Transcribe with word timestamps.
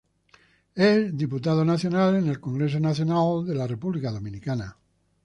Es 0.73 1.15
Diputado 1.15 1.63
Nacional 1.63 2.15
en 2.15 2.27
el 2.27 2.39
Congreso 2.39 2.79
Nacional 2.79 3.45
de 3.45 3.53
la 3.53 3.67
República 3.67 4.09
Dominicana. 4.09 4.75